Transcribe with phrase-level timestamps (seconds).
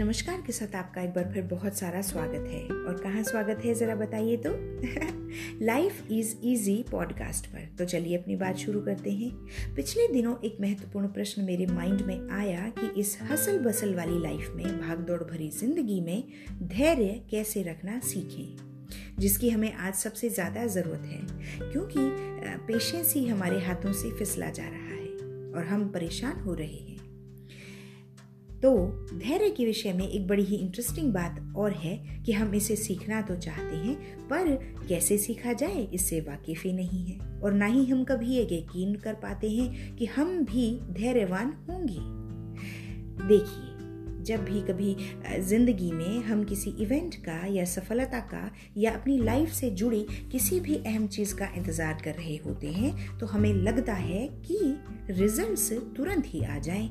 [0.00, 3.74] नमस्कार के साथ आपका एक बार फिर बहुत सारा स्वागत है। और कहाँ स्वागत है,
[3.74, 4.50] ज़रा बताइए तो?
[5.64, 9.30] लाइफ इज़ इजी पॉडकास्ट पर। तो चलिए अपनी बात शुरू करते हैं।
[9.74, 14.52] पिछले दिनों एक महत्वपूर्ण प्रश्न मेरे माइंड में आया कि इस हसल बसल वाली लाइफ
[14.54, 16.24] में, भागदौड़ भरी ज़िंदगी में
[16.62, 18.56] धैर्य कैसे रखना सीखें?
[19.18, 21.20] जिसकी हमें आज सबसे ज़्यादा ज़रूरत है।
[21.72, 22.08] क्योंकि
[22.66, 25.08] पेशेंस ही हमारे हाथों से फिसला जा रहा है
[25.52, 26.97] और हम परेशान हो रहे हैं।
[28.62, 28.70] तो
[29.14, 33.20] धैर्य के विषय में एक बड़ी ही इंटरेस्टिंग बात और है कि हम इसे सीखना
[33.22, 33.94] तो चाहते हैं,
[34.28, 34.54] पर
[34.88, 38.94] कैसे सीखा जाए, इससे वाकिफ ही नहीं है। और ना ही हम कभी ये यकीन
[38.94, 41.98] कर पाते हैं कि हम भी धैर्यवान होंगे।
[43.28, 43.76] देखिए,
[44.24, 44.96] जब भी कभी
[45.40, 50.00] ज़िंदगी में हम किसी इवेंट का या सफलता का या अपनी लाइफ से जुड़ी
[50.32, 54.58] किसी भी अहम चीज़ का इंतज़ार कर रहे होते हैं तो हमें लगता है कि
[55.10, 56.88] रिजल्ट्स तुरंत ही आ जाएँ।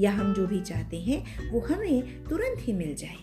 [0.00, 3.16] या हम जो भी चाहते हैं, वो हमें तुरंत ही मिल जाए।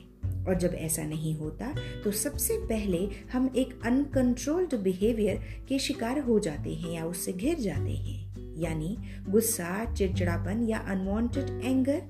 [0.47, 6.39] और जब ऐसा नहीं होता तो सबसे पहले हम एक अनकंट्रोल्ड बिहेवियर के शिकार हो
[6.39, 8.97] जाते हैं या उससे घिर जाते हैं। यानी
[9.29, 12.01] गुस्सा, चिड़चिड़ापन या अनवांटेड एंगर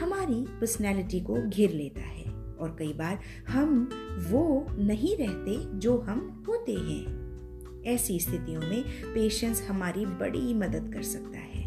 [0.00, 2.26] हमारी पर्सनैलिटी को घिर लेता है।
[2.56, 3.90] और कई बार हम
[4.30, 7.26] वो नहीं रहते जो हम होते हैं।
[7.84, 8.82] ऐसी स्थितियों में
[9.14, 11.65] पेशेंस हमारी बड़ी मदद कर सकता है।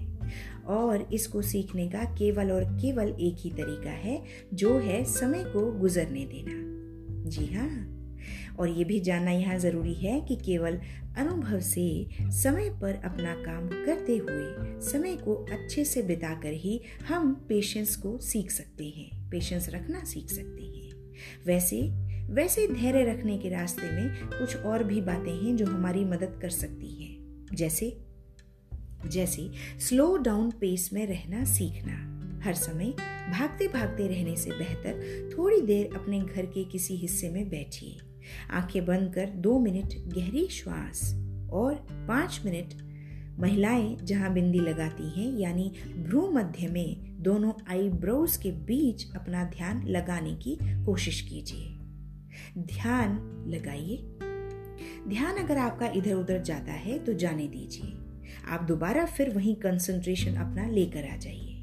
[0.65, 5.71] और इसको सीखने का केवल और केवल एक ही तरीका है, जो है समय को
[5.71, 7.95] गुजरने देना। जी हाँ।
[8.59, 10.79] और ये भी जानना यहाँ ज़रूरी है कि केवल
[11.17, 17.45] अनुभव से समय पर अपना काम करते हुए समय को अच्छे से बिताकर ही हम
[17.49, 21.13] पेशेंस को सीख सकते हैं पेशेंस रखना सीख सकते हैं।
[21.45, 21.81] वैसे
[22.33, 26.49] वैसे धैर्य रखने के रास्ते में कुछ और भी बातें हैं जो हमारी मदद कर
[26.49, 27.97] सकती हैं। जैसे
[29.07, 32.05] जैसे स्लो डाउन पेस में रहना सीखना।
[32.43, 32.85] हर समय
[33.31, 37.97] भागते भागते रहने से बेहतर थोड़ी देर अपने घर के किसी हिस्से में बैठिए।
[38.51, 41.13] आँखें बंद कर दो मिनट गहरी श्वास
[41.51, 42.89] और पाँच मिनट
[43.39, 49.87] महिलाएँ जहाँ बिंदी लगाती हैं, यानी भ्रू मध्य में दोनों आईब्रोज के बीच अपना ध्यान
[49.87, 51.75] लगाने की कोशिश कीजिए।
[52.57, 53.97] ध्यान लगाइए।
[55.07, 58.08] ध्यान अगर आपका इधर उधर जाता है तो जाने दीजिए।
[58.47, 61.55] आप दोबारा फिर वही कंसंट्रेशन अपना लेकर आ जाइए।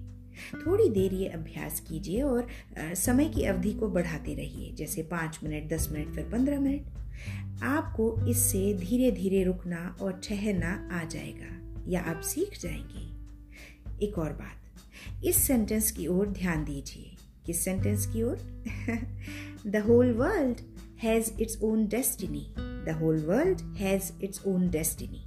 [0.57, 2.47] थोड़ी देर ये अभ्यास कीजिए और
[2.79, 8.27] समय की अवधि को बढ़ाते रहिए, जैसे पाँच मिनट, दस मिनट, फिर पंद्रह मिनट। आपको
[8.29, 15.25] इससे धीरे धीरे रुकना और ठहरना आ जाएगा, या आप सीख जाएँगे। एक और बात,
[15.25, 17.17] इस सेंटेंस की ओर ध्यान दीजिए।
[17.47, 18.39] किस सेंटेंस की ओर?
[19.67, 20.61] The whole world
[21.03, 25.25] has its own destiny the whole world has its own destiny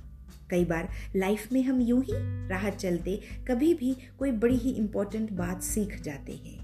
[0.51, 2.13] कई बार लाइफ में हम यूँ ही
[2.49, 6.57] राह चलते, कभी भी कोई बड़ी ही इम्पोर्टेंट बात सीख जाते हैं।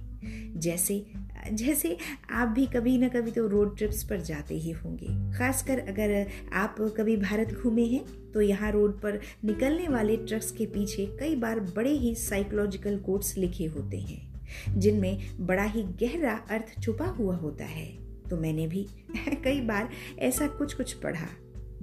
[0.59, 1.05] जैसे
[1.51, 1.97] जैसे
[2.31, 5.07] आप भी कभी ना कभी तो रोड ट्रिप्स पर जाते ही होंगे।
[5.37, 10.65] खासकर अगर आप कभी भारत घूमे हैं तो यहाँ रोड पर निकलने वाले ट्रक्स के
[10.65, 16.79] पीछे कई बार बड़े ही साइकोलॉजिकल कोट्स लिखे होते हैं, जिनमें बड़ा ही गहरा अर्थ
[16.81, 17.87] छुपा हुआ होता है।
[18.29, 18.85] तो मैंने भी
[19.43, 21.27] कई बार ऐसा कुछ कुछ पढ़ा।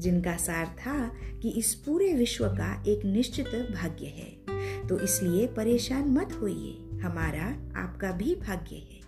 [0.03, 0.97] जिनका सार था
[1.43, 7.47] कि इस पूरे विश्व का एक निश्चित भाग्य है। तो इसलिए परेशान मत होइए, हमारा
[7.83, 9.01] आपका भी भाग्य है,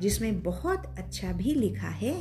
[0.00, 2.16] जिसमें बहुत अच्छा भी लिखा है।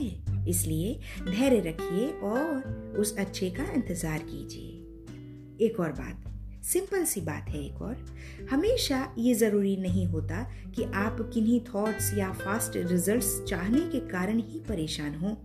[0.50, 6.24] इसलिए धैर्य रखिए और उस अच्छे का इंतज़ार कीजिए। एक और बात,
[6.64, 8.06] सिंपल सी बात है एक और।
[8.52, 10.44] हमेशा ये ज़रूरी नहीं होता
[10.76, 15.36] कि आप किन्हीं थॉट्स या फास्ट रिजल्ट्स चाहने के कारण ही परेशान हों।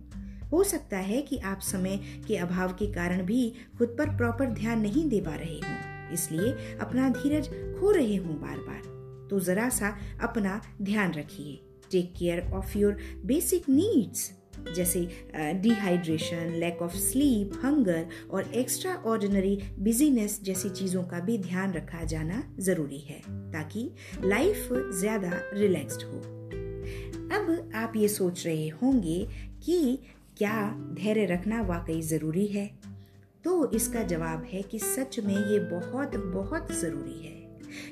[0.53, 3.41] हो सकता है कि आप समय के अभाव के कारण भी
[3.77, 7.47] खुद पर प्रॉपर ध्यान नहीं दे पा रहे हों, इसलिए अपना धीरज
[7.79, 8.81] खो रहे हों बार बार
[9.29, 11.59] तो जरा सा अपना ध्यान रखिए।
[11.91, 14.31] Take care of your basic needs
[14.75, 14.99] जैसे
[15.61, 22.03] dehydration lack of sleep hunger और एक्स्ट्रा ऑर्डिनरी बिजीनेस जैसी चीज़ों का भी ध्यान रखा
[22.05, 23.19] जाना ज़रूरी है,
[23.51, 23.89] ताकि
[24.23, 24.69] लाइफ
[24.99, 26.17] ज़्यादा रिलैक्स्ड हो।
[27.35, 29.19] अब आप ये सोच रहे होंगे
[29.65, 29.99] कि
[30.37, 32.65] क्या धैर्य रखना वाकई ज़रूरी है?
[33.43, 37.33] तो इसका जवाब है कि सच में ये बहुत बहुत ज़रूरी है,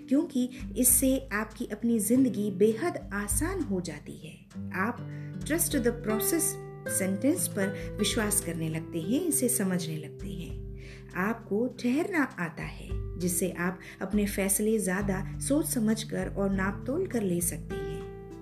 [0.09, 4.33] क्योंकि इससे आपकी अपनी ज़िंदगी बेहद आसान हो जाती है।
[4.77, 4.97] आप
[5.45, 6.43] ट्रस्ट द प्रोसेस
[6.89, 10.59] सेंटेंस पर विश्वास करने लगते हैं, इसे समझने लगते हैं।
[11.19, 12.87] आपको ठहरना आता है,
[13.19, 17.80] जिससे आप अपने फैसले ज़्यादा सोच समझकर और नाप तोल कर ले सकते हैं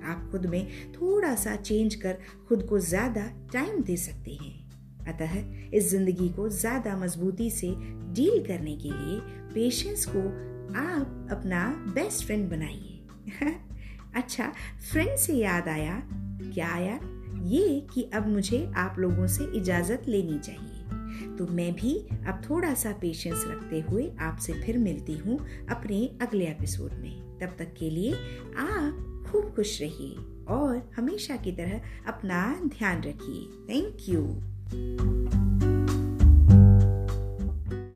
[0.10, 2.18] आप खुद में थोड़ा सा चेंज कर
[2.50, 4.58] खुद को ज़्यादा टाइम दे सकते हैं।
[5.08, 5.36] अतः
[5.78, 7.74] इस ज़िंदगी को ज़्यादा मजबूती से
[8.14, 9.20] डील करने के लिए
[9.54, 10.20] पेशेंस को
[10.80, 12.96] आप अपना बेस्ट फ्रेंड बनाइए।
[14.16, 14.52] अच्छा
[14.92, 16.02] फ्रेंड से याद आया?
[16.54, 17.00] क्या आया?
[17.44, 21.96] ये कि अब मुझे आप लोगों से इजाज़त लेनी चाहिए। तो मैं भी
[22.28, 25.40] अब थोड़ा सा पेशेंस रखते हुए आपसे फिर मिलती हूँ
[25.70, 28.14] अपने अगले एपिसोड में। तब तक के लिए
[28.58, 30.16] आप खूब खुश रहिए
[30.46, 35.49] और हमेशा की तरह अपना ध्यान रखिए। Thank you